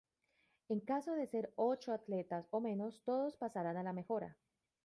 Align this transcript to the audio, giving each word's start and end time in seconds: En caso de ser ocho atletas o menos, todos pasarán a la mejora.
En 0.67 0.79
caso 0.79 1.11
de 1.13 1.27
ser 1.27 1.53
ocho 1.57 1.93
atletas 1.93 2.47
o 2.49 2.59
menos, 2.59 3.03
todos 3.05 3.37
pasarán 3.37 3.77
a 3.77 3.83
la 3.83 3.93
mejora. 3.93 4.35